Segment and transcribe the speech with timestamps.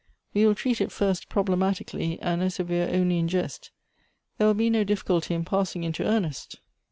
[0.33, 3.69] We will treat it first problematically, and as if we were only in jest.
[4.39, 6.59] There will be no difficulty in passing into earnest."